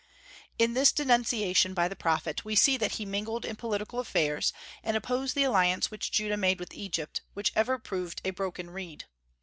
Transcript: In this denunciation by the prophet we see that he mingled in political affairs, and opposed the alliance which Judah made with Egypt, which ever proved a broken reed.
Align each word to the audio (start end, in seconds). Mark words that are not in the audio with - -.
In 0.57 0.73
this 0.73 0.91
denunciation 0.91 1.75
by 1.75 1.87
the 1.87 1.95
prophet 1.95 2.43
we 2.43 2.55
see 2.55 2.75
that 2.75 2.93
he 2.93 3.05
mingled 3.05 3.45
in 3.45 3.55
political 3.55 3.99
affairs, 3.99 4.51
and 4.81 4.97
opposed 4.97 5.35
the 5.35 5.43
alliance 5.43 5.91
which 5.91 6.11
Judah 6.11 6.37
made 6.37 6.59
with 6.59 6.73
Egypt, 6.73 7.21
which 7.35 7.51
ever 7.55 7.77
proved 7.77 8.19
a 8.25 8.31
broken 8.31 8.71
reed. 8.71 9.05